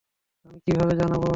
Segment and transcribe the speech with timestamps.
[0.45, 1.29] আমি কিভাবে জানবো?